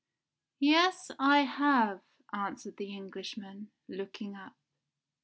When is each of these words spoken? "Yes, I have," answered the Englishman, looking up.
"Yes, 0.59 1.11
I 1.19 1.41
have," 1.43 2.01
answered 2.33 2.77
the 2.77 2.91
Englishman, 2.91 3.69
looking 3.87 4.35
up. 4.35 4.53